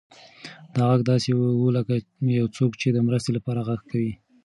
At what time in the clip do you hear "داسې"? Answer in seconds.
1.11-1.29